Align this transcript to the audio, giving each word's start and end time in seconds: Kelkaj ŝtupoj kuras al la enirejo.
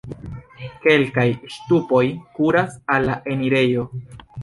Kelkaj 0.85 1.27
ŝtupoj 1.57 2.01
kuras 2.41 2.83
al 2.97 3.09
la 3.11 3.23
enirejo. 3.37 3.91